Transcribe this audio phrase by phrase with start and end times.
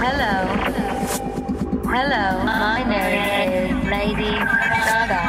[0.00, 0.46] Hello.
[1.90, 2.44] Hello.
[2.44, 3.18] My name
[3.52, 4.30] is Lady
[4.86, 5.22] Gaga.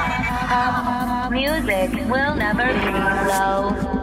[0.47, 2.91] Pop music will never be
[3.27, 3.99] low.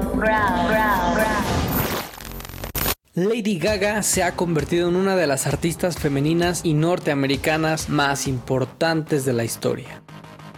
[3.15, 9.25] Lady Gaga se ha convertido en una de las artistas femeninas y norteamericanas más importantes
[9.25, 10.03] de la historia.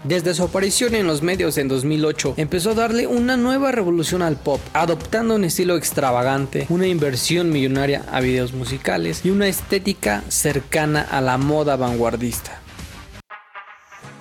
[0.05, 4.37] Desde su aparición en los medios en 2008, empezó a darle una nueva revolución al
[4.37, 11.03] pop, adoptando un estilo extravagante, una inversión millonaria a videos musicales y una estética cercana
[11.03, 12.61] a la moda vanguardista.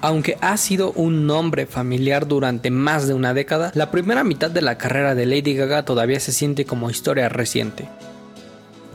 [0.01, 4.61] Aunque ha sido un nombre familiar durante más de una década, la primera mitad de
[4.61, 7.87] la carrera de Lady Gaga todavía se siente como historia reciente.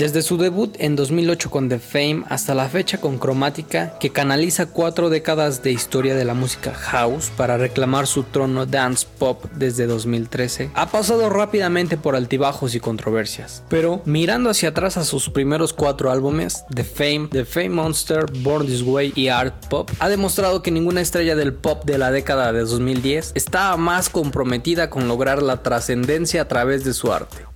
[0.02, 4.66] Desde su debut en 2008 con The Fame hasta la fecha con Cromática, que canaliza
[4.66, 9.87] cuatro décadas de historia de la música house para reclamar su trono dance pop desde
[9.87, 13.62] 2013, ha pasado rápidamente por altibajos y controversias.
[13.69, 18.66] Pero mirando hacia atrás a sus primeros cuatro álbumes, The Fame, The Fame Monster, Born
[18.66, 22.52] This Way y Art Pop, ha demostrado que ninguna estrella del pop de la década
[22.52, 27.46] de 2010 estaba más comprometida con lograr la trascendencia a través de su arte.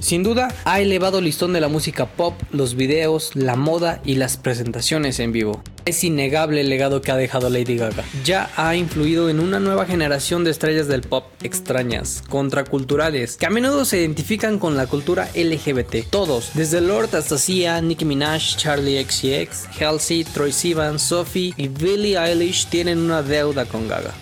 [0.00, 4.14] Sin duda, ha elevado el listón de la música pop, los videos, la moda y
[4.14, 5.60] las presentaciones en vivo.
[5.86, 8.04] Es innegable el legado que ha dejado Lady Gaga.
[8.24, 13.50] Ya ha influido en una nueva generación de estrellas del pop extrañas, contraculturales, que a
[13.50, 16.08] menudo se identifican con la cultura LGBT.
[16.08, 22.18] Todos, desde Lord hasta Sia, Nicki Minaj, Charlie XCX, Halsey, Troy Sivan, Sophie y Billie
[22.18, 24.14] Eilish tienen una deuda con Gaga.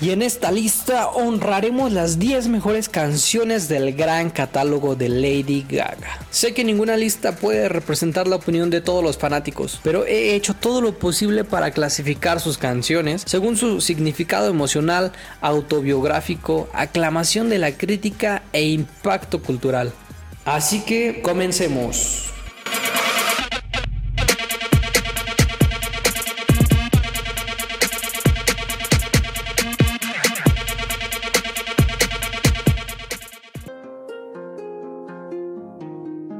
[0.00, 6.18] Y en esta lista honraremos las 10 mejores canciones del gran catálogo de Lady Gaga.
[6.30, 10.54] Sé que ninguna lista puede representar la opinión de todos los fanáticos, pero he hecho
[10.54, 17.72] todo lo posible para clasificar sus canciones según su significado emocional, autobiográfico, aclamación de la
[17.72, 19.92] crítica e impacto cultural.
[20.44, 22.33] Así que comencemos.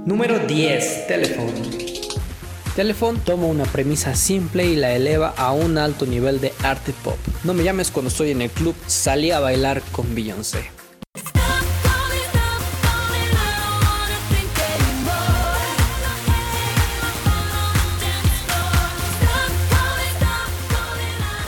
[0.07, 1.07] Número 10.
[1.07, 1.53] Telephone.
[2.77, 7.17] Telephone toma una premisa simple y la eleva a un alto nivel de arte pop.
[7.43, 10.74] No me llames cuando estoy en el club, salí a bailar con Beyoncé.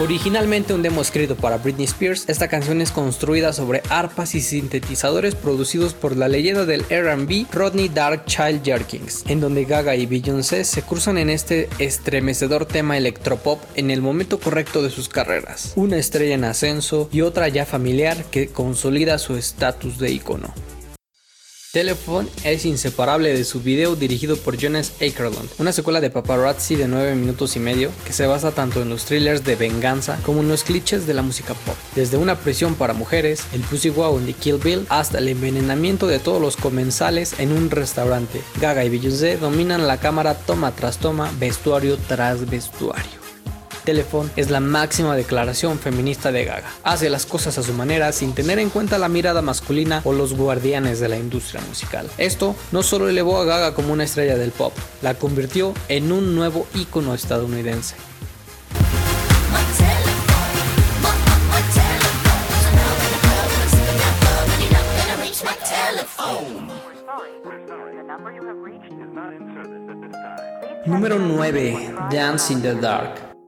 [0.07, 5.35] Originalmente un demo escrito para Britney Spears, esta canción es construida sobre arpas y sintetizadores
[5.35, 10.63] producidos por la leyenda del RB Rodney Dark Child Jerkins, en donde Gaga y Beyoncé
[10.63, 15.73] se cruzan en este estremecedor tema electropop en el momento correcto de sus carreras.
[15.75, 20.55] Una estrella en ascenso y otra ya familiar que consolida su estatus de icono.
[21.77, 26.89] Telephone es inseparable de su video dirigido por Jonas Akerlund, una secuela de paparazzi de
[26.89, 30.49] 9 minutos y medio que se basa tanto en los thrillers de venganza como en
[30.49, 31.75] los clichés de la música pop.
[31.95, 36.19] Desde una prisión para mujeres, el Pussy Wow de Kill Bill, hasta el envenenamiento de
[36.19, 38.41] todos los comensales en un restaurante.
[38.59, 43.26] Gaga y Beyoncé dominan la cámara toma tras toma, vestuario tras vestuario.
[43.87, 46.69] Telephone es la máxima declaración feminista de Gaga.
[46.83, 50.35] Hace las cosas a su manera sin tener en cuenta la mirada masculina o los
[50.35, 52.11] guardianes de la industria musical.
[52.19, 56.35] Esto no solo elevó a Gaga como una estrella del pop, la convirtió en un
[56.35, 57.95] nuevo ícono estadounidense.
[70.87, 71.95] Número 9.
[72.11, 73.26] Dance in the Dark.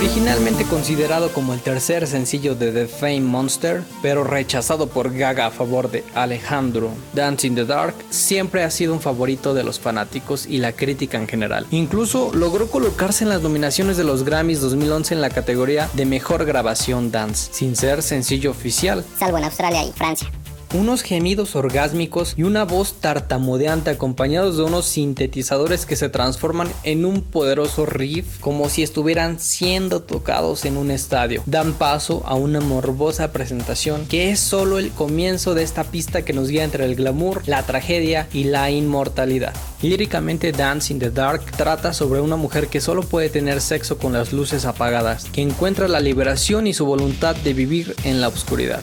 [0.00, 5.50] Originalmente considerado como el tercer sencillo de The Fame Monster, pero rechazado por Gaga a
[5.50, 10.46] favor de Alejandro, Dance in the Dark siempre ha sido un favorito de los fanáticos
[10.46, 11.66] y la crítica en general.
[11.70, 16.46] Incluso logró colocarse en las nominaciones de los Grammys 2011 en la categoría de Mejor
[16.46, 19.04] Grabación Dance, sin ser sencillo oficial.
[19.18, 20.30] Salvo en Australia y Francia
[20.72, 27.04] unos gemidos orgásmicos y una voz tartamudeante acompañados de unos sintetizadores que se transforman en
[27.04, 31.42] un poderoso riff como si estuvieran siendo tocados en un estadio.
[31.46, 36.32] Dan paso a una morbosa presentación que es solo el comienzo de esta pista que
[36.32, 39.54] nos guía entre el glamour, la tragedia y la inmortalidad.
[39.82, 44.12] Líricamente Dance in the Dark trata sobre una mujer que solo puede tener sexo con
[44.12, 48.82] las luces apagadas, que encuentra la liberación y su voluntad de vivir en la oscuridad.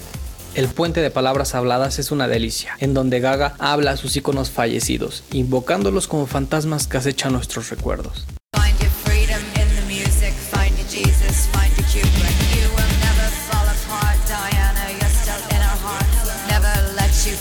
[0.58, 4.50] El puente de palabras habladas es una delicia, en donde Gaga habla a sus íconos
[4.50, 8.26] fallecidos, invocándolos como fantasmas que acechan nuestros recuerdos.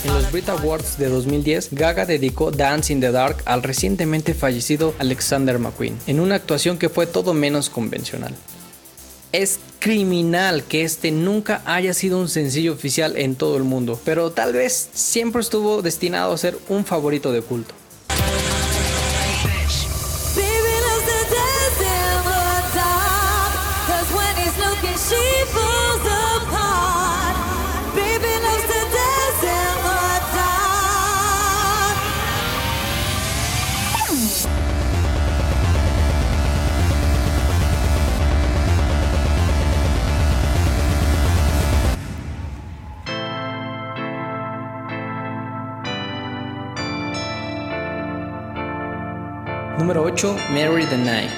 [0.04, 4.94] En los Brit Awards de 2010, Gaga dedicó Dance in the Dark al recientemente fallecido
[4.98, 8.34] Alexander McQueen, en una actuación que fue todo menos convencional.
[9.36, 14.30] Es criminal que este nunca haya sido un sencillo oficial en todo el mundo, pero
[14.30, 17.74] tal vez siempre estuvo destinado a ser un favorito de culto.
[49.86, 50.36] Número 8.
[50.50, 51.30] Mary the Night.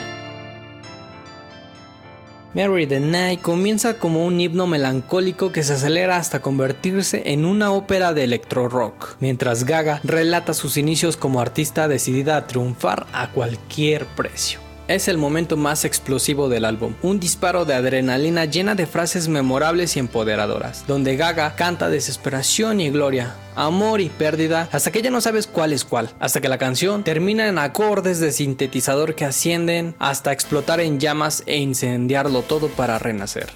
[2.54, 7.72] Mary the Night comienza como un himno melancólico que se acelera hasta convertirse en una
[7.72, 13.32] ópera de electro rock, mientras Gaga relata sus inicios como artista decidida a triunfar a
[13.32, 14.67] cualquier precio.
[14.88, 19.94] Es el momento más explosivo del álbum, un disparo de adrenalina llena de frases memorables
[19.96, 25.20] y empoderadoras, donde Gaga canta desesperación y gloria, amor y pérdida, hasta que ya no
[25.20, 29.94] sabes cuál es cuál, hasta que la canción termina en acordes de sintetizador que ascienden
[29.98, 33.50] hasta explotar en llamas e incendiarlo todo para renacer.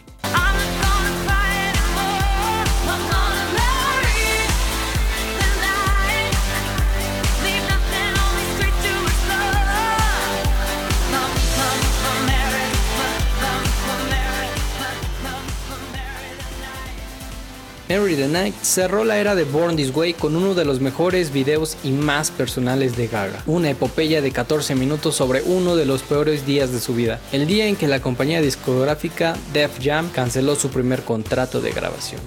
[18.17, 21.77] The Night cerró la era de Born This Way con uno de los mejores videos
[21.83, 26.47] y más personales de Gaga, una epopeya de 14 minutos sobre uno de los peores
[26.47, 30.71] días de su vida, el día en que la compañía discográfica Def Jam canceló su
[30.71, 32.21] primer contrato de grabación.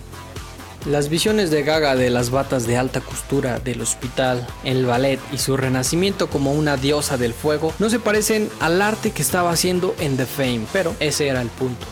[0.85, 5.39] Las visiones de Gaga de las batas de alta costura, del hospital, el ballet y
[5.39, 9.95] su renacimiento como una diosa del fuego no se parecen al arte que estaba haciendo
[9.99, 11.87] en The Fame, pero ese era el punto.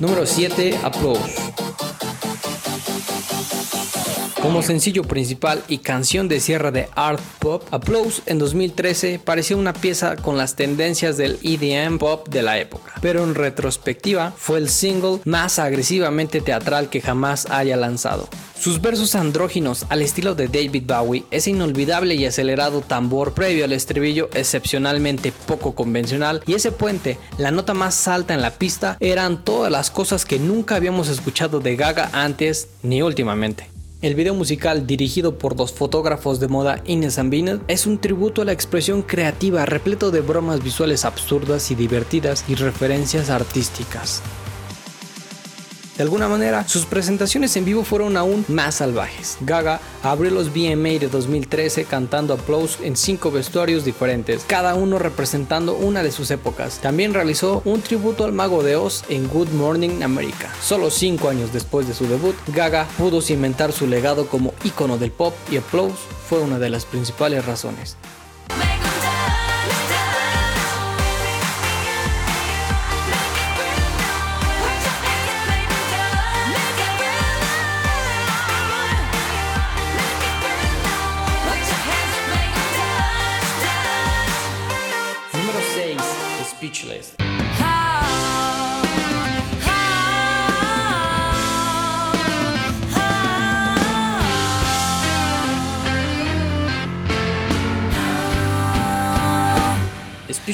[0.00, 0.78] Número 7.
[0.84, 1.47] Applause.
[4.48, 9.74] Como sencillo principal y canción de cierre de art pop, Applause en 2013 pareció una
[9.74, 14.70] pieza con las tendencias del EDM pop de la época, pero en retrospectiva fue el
[14.70, 18.26] single más agresivamente teatral que jamás haya lanzado.
[18.58, 23.74] Sus versos andróginos al estilo de David Bowie, ese inolvidable y acelerado tambor previo al
[23.74, 29.44] estribillo excepcionalmente poco convencional y ese puente, la nota más alta en la pista, eran
[29.44, 33.77] todas las cosas que nunca habíamos escuchado de Gaga antes ni últimamente.
[34.00, 38.44] El video musical, dirigido por dos fotógrafos de moda Ines and es un tributo a
[38.44, 44.22] la expresión creativa repleto de bromas visuales absurdas y divertidas y referencias artísticas.
[45.98, 49.36] De alguna manera, sus presentaciones en vivo fueron aún más salvajes.
[49.40, 55.74] Gaga abrió los BMA de 2013 cantando Applause en cinco vestuarios diferentes, cada uno representando
[55.74, 56.78] una de sus épocas.
[56.78, 60.54] También realizó un tributo al mago de Oz en Good Morning America.
[60.62, 65.10] Solo cinco años después de su debut, Gaga pudo cimentar su legado como ícono del
[65.10, 67.96] pop y Applause fue una de las principales razones.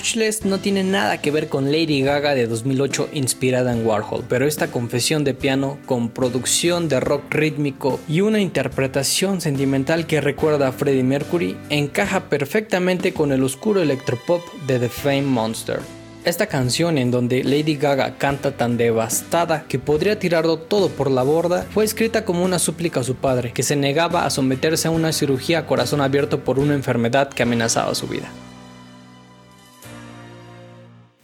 [0.04, 4.46] Speechless no tiene nada que ver con Lady Gaga de 2008 inspirada en Warhol, pero
[4.46, 10.68] esta confesión de piano con producción de rock rítmico y una interpretación sentimental que recuerda
[10.68, 15.80] a Freddie Mercury encaja perfectamente con el oscuro electropop de The Fame Monster.
[16.26, 21.23] Esta canción en donde Lady Gaga canta tan devastada que podría tirarlo todo por la
[21.23, 24.90] borda fue escrita como una súplica a su padre, que se negaba a someterse a
[24.90, 28.30] una cirugía a corazón abierto por una enfermedad que amenazaba su vida.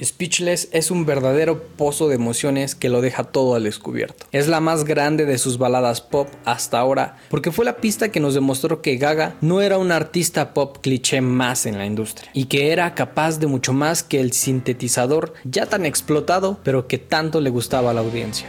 [0.03, 4.27] Speechless es un verdadero pozo de emociones que lo deja todo al descubierto.
[4.33, 8.21] Es la más grande de sus baladas pop hasta ahora porque fue la pista que
[8.21, 12.47] nos demostró que Gaga no era un artista pop cliché más en la industria y
[12.47, 17.41] que era capaz de mucho más que el sintetizador ya tan explotado pero que tanto
[17.41, 18.49] le gustaba a la audiencia.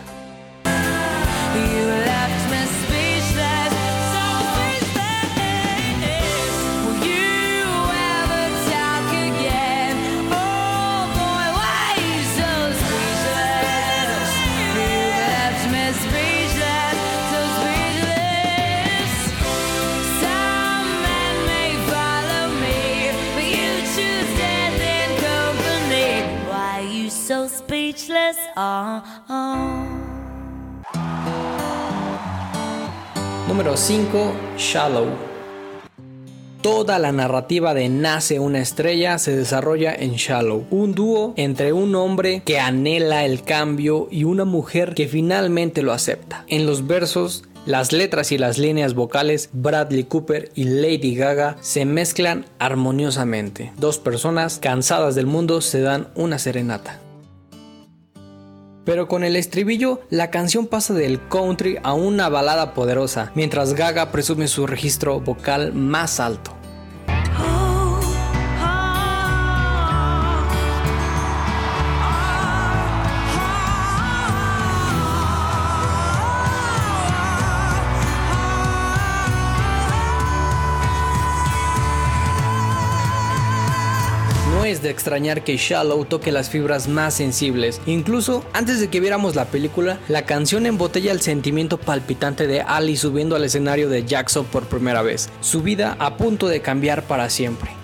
[28.58, 29.86] Oh, oh.
[33.48, 34.34] Número 5.
[34.58, 35.08] Shallow.
[36.62, 41.96] Toda la narrativa de Nace una estrella se desarrolla en Shallow, un dúo entre un
[41.96, 46.44] hombre que anhela el cambio y una mujer que finalmente lo acepta.
[46.48, 51.86] En los versos, las letras y las líneas vocales, Bradley Cooper y Lady Gaga se
[51.86, 53.72] mezclan armoniosamente.
[53.78, 57.00] Dos personas cansadas del mundo se dan una serenata.
[58.86, 64.12] Pero con el estribillo, la canción pasa del country a una balada poderosa, mientras Gaga
[64.12, 66.61] presume su registro vocal más alto.
[84.82, 87.82] De extrañar que Shallow toque las fibras más sensibles.
[87.86, 92.98] Incluso antes de que viéramos la película, la canción embotella el sentimiento palpitante de Ali
[92.98, 97.30] subiendo al escenario de Jackson por primera vez, su vida a punto de cambiar para
[97.30, 97.81] siempre.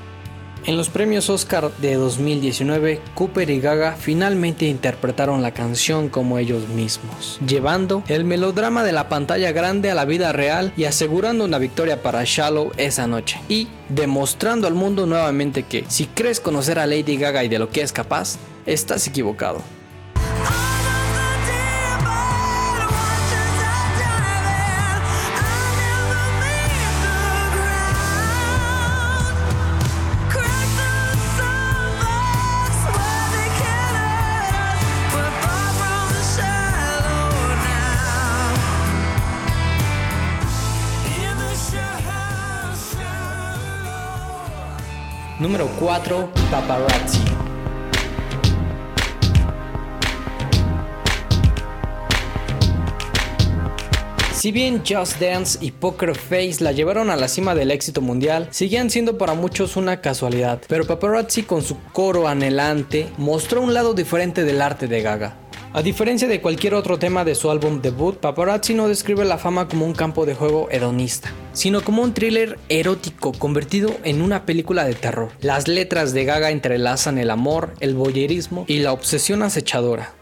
[0.65, 6.67] En los premios Oscar de 2019, Cooper y Gaga finalmente interpretaron la canción como ellos
[6.67, 11.57] mismos, llevando el melodrama de la pantalla grande a la vida real y asegurando una
[11.57, 16.87] victoria para Shallow esa noche, y demostrando al mundo nuevamente que si crees conocer a
[16.87, 19.76] Lady Gaga y de lo que es capaz, estás equivocado.
[45.39, 46.31] Número 4.
[46.49, 47.19] Paparazzi.
[54.33, 58.47] Si bien Just Dance y Poker Face la llevaron a la cima del éxito mundial,
[58.49, 63.93] seguían siendo para muchos una casualidad, pero Paparazzi con su coro anhelante mostró un lado
[63.93, 65.46] diferente del arte de Gaga.
[65.77, 69.67] A diferencia de cualquier otro tema de su álbum debut, Paparazzi no describe la fama
[69.67, 74.85] como un campo de juego hedonista, sino como un thriller erótico convertido en una película
[74.85, 75.29] de terror.
[75.39, 80.15] Las letras de Gaga entrelazan el amor, el boyerismo y la obsesión acechadora.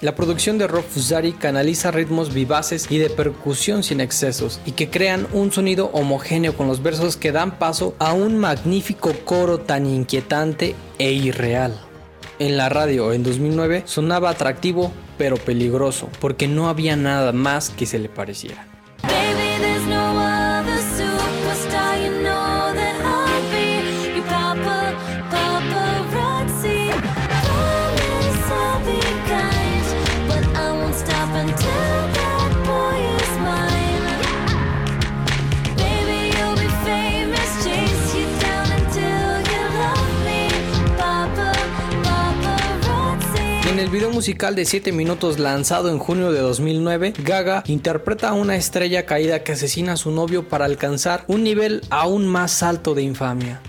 [0.00, 4.90] La producción de Rob Fusari canaliza ritmos vivaces y de percusión sin excesos y que
[4.90, 9.86] crean un sonido homogéneo con los versos que dan paso a un magnífico coro tan
[9.86, 11.80] inquietante e irreal.
[12.38, 17.86] En la radio en 2009 sonaba atractivo pero peligroso porque no había nada más que
[17.86, 18.73] se le pareciera.
[43.94, 49.06] Video musical de 7 minutos lanzado en junio de 2009, Gaga interpreta a una estrella
[49.06, 53.60] caída que asesina a su novio para alcanzar un nivel aún más alto de infamia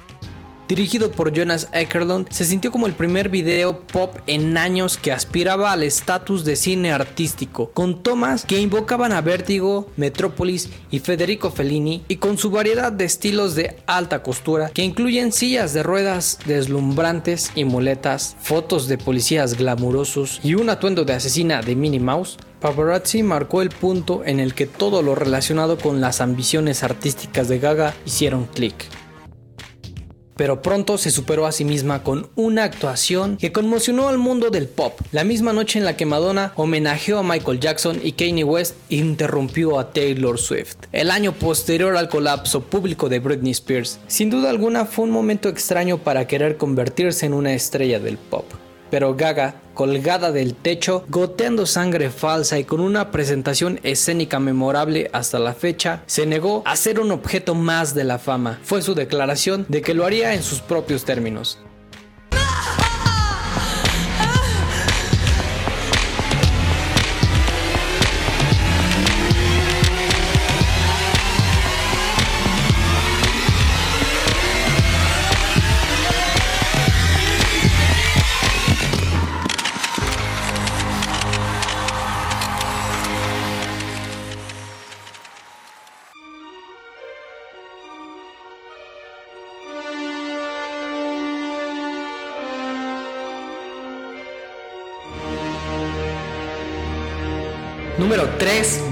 [0.68, 5.72] dirigido por Jonas Eckerlund, se sintió como el primer video pop en años que aspiraba
[5.72, 12.04] al estatus de cine artístico, con tomas que invocaban a Vértigo, Metrópolis y Federico Fellini,
[12.08, 17.52] y con su variedad de estilos de alta costura que incluyen sillas de ruedas deslumbrantes
[17.56, 22.38] y muletas, fotos de policías glamurosos y un atuendo de asesina de Minnie Mouse.
[22.60, 27.60] Paparazzi marcó el punto en el que todo lo relacionado con las ambiciones artísticas de
[27.60, 28.76] Gaga hicieron clic
[30.36, 34.68] pero pronto se superó a sí misma con una actuación que conmocionó al mundo del
[34.68, 38.76] pop, la misma noche en la que Madonna homenajeó a Michael Jackson y Kanye West
[38.90, 40.76] interrumpió a Taylor Swift.
[40.92, 45.50] El año posterior al colapso público de Britney Spears, sin duda alguna fue un momento
[45.50, 48.46] extraño para querer convertirse en una estrella del pop
[48.96, 55.38] pero Gaga, colgada del techo, goteando sangre falsa y con una presentación escénica memorable hasta
[55.38, 58.58] la fecha, se negó a ser un objeto más de la fama.
[58.64, 61.60] Fue su declaración de que lo haría en sus propios términos.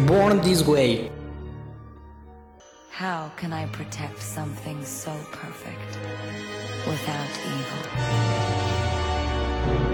[0.07, 1.09] Born This Way.
[2.89, 5.97] How can I protect something so perfect
[6.85, 7.29] without
[9.79, 9.92] evil?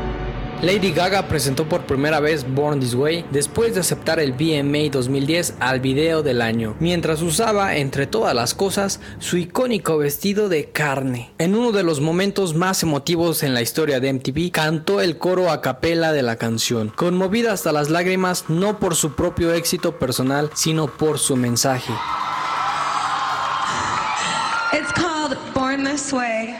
[0.61, 5.53] Lady Gaga presentó por primera vez Born This Way después de aceptar el BMA 2010
[5.61, 11.31] al video del año, mientras usaba, entre todas las cosas, su icónico vestido de carne.
[11.37, 15.49] En uno de los momentos más emotivos en la historia de MTV, cantó el coro
[15.49, 20.51] a capela de la canción, conmovida hasta las lágrimas no por su propio éxito personal,
[20.55, 21.93] sino por su mensaje.
[25.53, 26.55] Born This Way.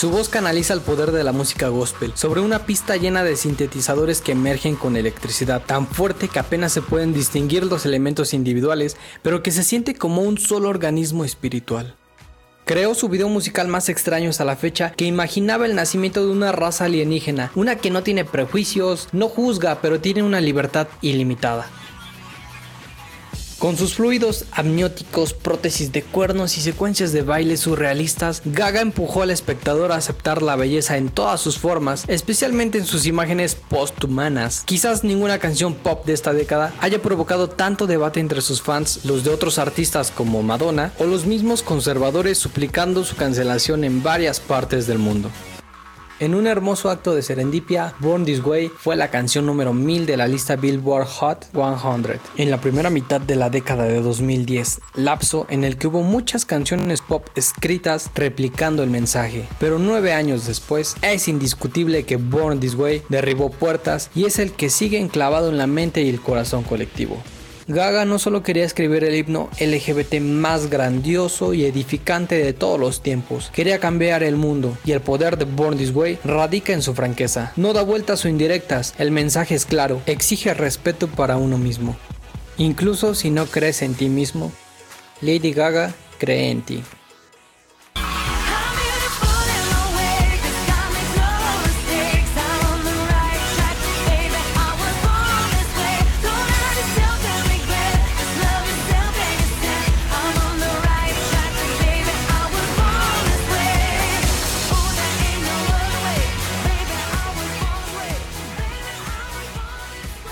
[0.00, 4.22] Su voz canaliza el poder de la música gospel sobre una pista llena de sintetizadores
[4.22, 9.42] que emergen con electricidad tan fuerte que apenas se pueden distinguir los elementos individuales, pero
[9.42, 11.96] que se siente como un solo organismo espiritual.
[12.64, 16.50] Creó su video musical más extraño hasta la fecha que imaginaba el nacimiento de una
[16.50, 21.68] raza alienígena, una que no tiene prejuicios, no juzga, pero tiene una libertad ilimitada.
[23.60, 29.30] Con sus fluidos amnióticos, prótesis de cuernos y secuencias de baile surrealistas, Gaga empujó al
[29.30, 34.62] espectador a aceptar la belleza en todas sus formas, especialmente en sus imágenes posthumanas.
[34.64, 39.24] Quizás ninguna canción pop de esta década haya provocado tanto debate entre sus fans, los
[39.24, 44.86] de otros artistas como Madonna, o los mismos conservadores suplicando su cancelación en varias partes
[44.86, 45.30] del mundo.
[46.20, 50.18] En un hermoso acto de serendipia, Born This Way fue la canción número 1000 de
[50.18, 55.46] la lista Billboard Hot 100 en la primera mitad de la década de 2010, lapso
[55.48, 59.48] en el que hubo muchas canciones pop escritas replicando el mensaje.
[59.58, 64.52] Pero nueve años después, es indiscutible que Born This Way derribó puertas y es el
[64.52, 67.16] que sigue enclavado en la mente y el corazón colectivo.
[67.68, 73.02] Gaga no solo quería escribir el himno LGBT más grandioso y edificante de todos los
[73.02, 76.94] tiempos, quería cambiar el mundo y el poder de Born This Way radica en su
[76.94, 77.52] franqueza.
[77.56, 81.96] No da vueltas o indirectas, el mensaje es claro, exige respeto para uno mismo.
[82.56, 84.52] Incluso si no crees en ti mismo,
[85.20, 86.82] Lady Gaga cree en ti.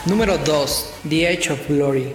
[0.09, 0.95] Número 2.
[1.11, 2.15] The Edge of Glory.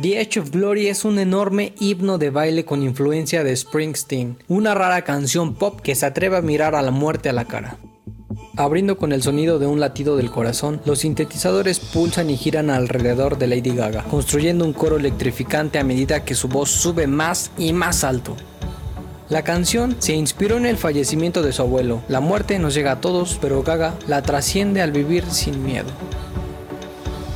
[0.00, 4.74] The Edge of Glory es un enorme himno de baile con influencia de Springsteen, una
[4.74, 7.76] rara canción pop que se atreve a mirar a la muerte a la cara.
[8.56, 13.36] Abriendo con el sonido de un latido del corazón, los sintetizadores pulsan y giran alrededor
[13.36, 17.74] de Lady Gaga, construyendo un coro electrificante a medida que su voz sube más y
[17.74, 18.36] más alto.
[19.30, 22.02] La canción se inspiró en el fallecimiento de su abuelo.
[22.08, 25.86] La muerte nos llega a todos, pero Gaga la trasciende al vivir sin miedo.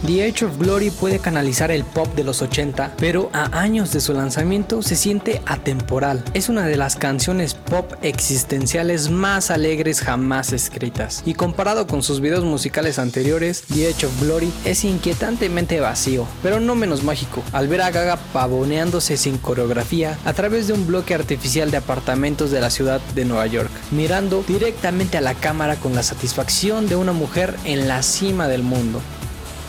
[0.06, 4.02] The Edge of Glory puede canalizar el pop de los 80, pero a años de
[4.02, 6.22] su lanzamiento se siente atemporal.
[6.34, 11.22] Es una de las canciones pop existenciales más alegres jamás escritas.
[11.24, 16.60] Y comparado con sus videos musicales anteriores, The Edge of Glory es inquietantemente vacío, pero
[16.60, 21.14] no menos mágico, al ver a Gaga pavoneándose sin coreografía a través de un bloque
[21.14, 25.94] artificial de apartamentos de la ciudad de Nueva York, mirando directamente a la cámara con
[25.94, 29.00] la satisfacción de una mujer en la cima del mundo.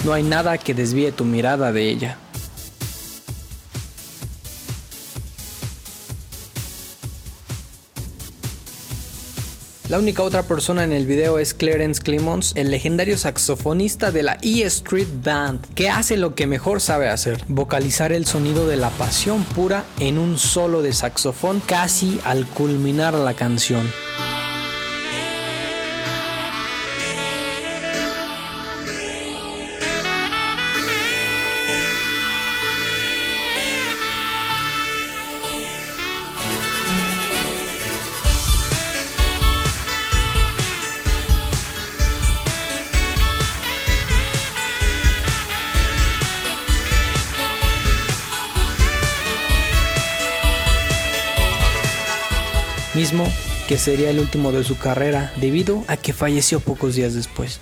[0.06, 2.20] No hay nada que desvíe tu mirada de ella.
[9.90, 14.38] La única otra persona en el video es Clarence Clemons, el legendario saxofonista de la
[14.44, 18.92] E Street Band, que hace lo que mejor sabe hacer, vocalizar el sonido de la
[18.92, 23.90] pasión pura en un solo de saxofón casi al culminar la canción.
[53.68, 57.60] Que sería el último de su carrera debido a que falleció pocos días después.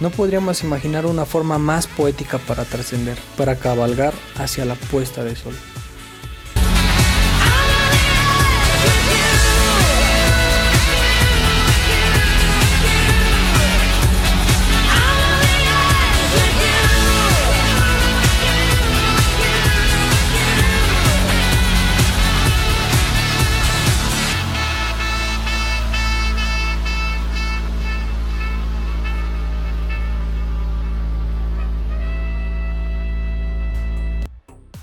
[0.00, 5.34] No podríamos imaginar una forma más poética para trascender, para cabalgar hacia la puesta de
[5.34, 5.54] sol.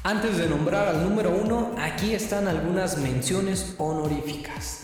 [0.06, 4.84] Antes de nombrar al número uno, aquí están algunas menciones honoríficas.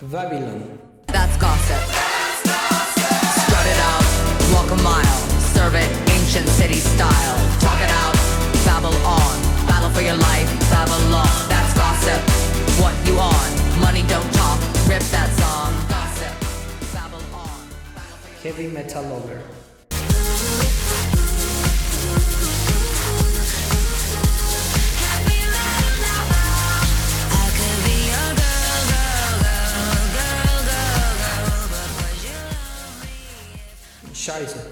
[0.00, 0.64] Babylon.
[1.06, 1.78] That's gossip.
[2.42, 4.04] Strut it out,
[4.52, 5.20] walk a mile,
[5.54, 7.36] serve it ancient city style.
[7.60, 8.16] Talk it out,
[8.66, 11.30] babble on, battle for your life, Babylon.
[11.48, 12.20] That's gossip.
[12.82, 13.80] What you on?
[13.80, 14.58] Money don't talk.
[14.88, 15.72] Rip that song.
[15.88, 16.34] Gossip.
[16.92, 17.68] Babble on.
[17.94, 19.59] battle for your Heavy Metal Lover.
[34.40, 34.69] Me Scheiße.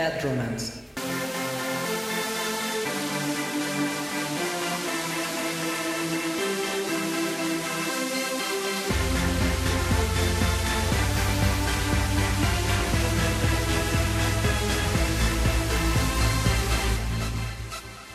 [0.00, 0.80] Bad Romance.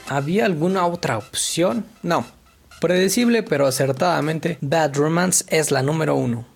[0.08, 1.86] ¿Había alguna otra opción?
[2.02, 2.26] No.
[2.82, 6.55] Predecible pero acertadamente, Bad Romance es la número uno.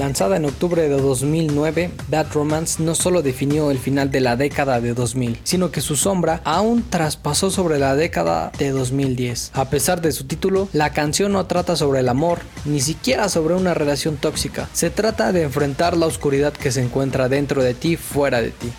[0.00, 4.80] Lanzada en octubre de 2009, Bad Romance no solo definió el final de la década
[4.80, 9.50] de 2000, sino que su sombra aún traspasó sobre la década de 2010.
[9.52, 13.52] A pesar de su título, la canción no trata sobre el amor, ni siquiera sobre
[13.52, 14.70] una relación tóxica.
[14.72, 18.72] Se trata de enfrentar la oscuridad que se encuentra dentro de ti, fuera de ti.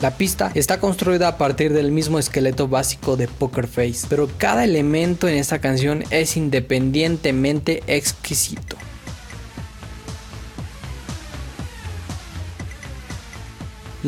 [0.00, 4.62] La pista está construida a partir del mismo esqueleto básico de Poker Face, pero cada
[4.62, 8.76] elemento en esta canción es independientemente exquisito.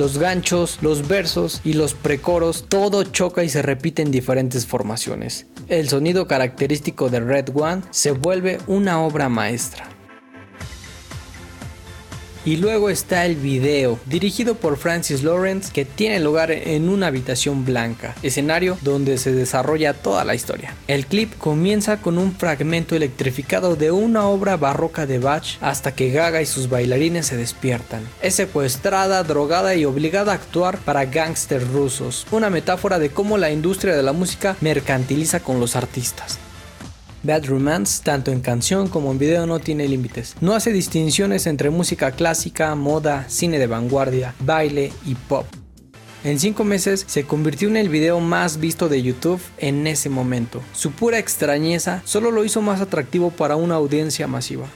[0.00, 5.44] Los ganchos, los versos y los precoros, todo choca y se repite en diferentes formaciones.
[5.68, 9.99] El sonido característico de Red One se vuelve una obra maestra.
[12.42, 17.66] Y luego está el video, dirigido por Francis Lawrence, que tiene lugar en una habitación
[17.66, 20.74] blanca, escenario donde se desarrolla toda la historia.
[20.88, 26.10] El clip comienza con un fragmento electrificado de una obra barroca de Bach hasta que
[26.10, 28.08] Gaga y sus bailarines se despiertan.
[28.22, 33.50] Es secuestrada, drogada y obligada a actuar para gángsters rusos, una metáfora de cómo la
[33.50, 36.38] industria de la música mercantiliza con los artistas.
[37.22, 40.36] Bad Romance, tanto en canción como en video, no tiene límites.
[40.40, 45.46] No hace distinciones entre música clásica, moda, cine de vanguardia, baile y pop.
[46.24, 50.60] En 5 meses se convirtió en el video más visto de YouTube en ese momento.
[50.72, 54.66] Su pura extrañeza solo lo hizo más atractivo para una audiencia masiva.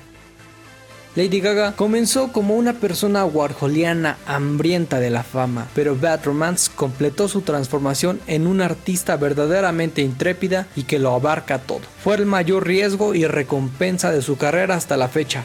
[1.17, 7.29] Lady Gaga comenzó como una persona warholiana hambrienta de la fama, pero Bad Romance completó
[7.29, 11.83] su transformación en una artista verdaderamente intrépida y que lo abarca todo.
[12.03, 15.45] Fue el mayor riesgo y recompensa de su carrera hasta la fecha.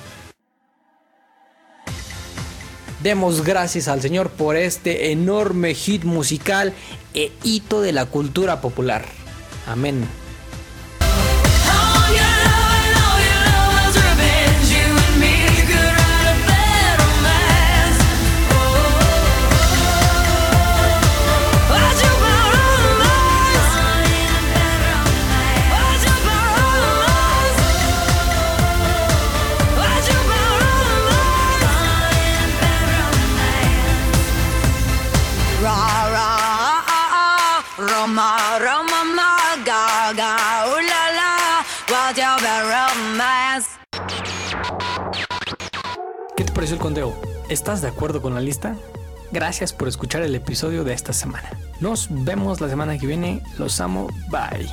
[3.04, 6.74] Demos gracias al Señor por este enorme hit musical
[7.14, 9.06] e hito de la cultura popular.
[9.68, 10.04] Amén.
[46.70, 47.22] ¿Qué te pareció el conteo?
[47.50, 48.76] ¿Estás de acuerdo con la lista?
[49.32, 51.50] Gracias por escuchar el episodio de esta semana.
[51.80, 53.42] Nos vemos la semana que viene.
[53.58, 54.08] Los amo.
[54.30, 54.70] Bye.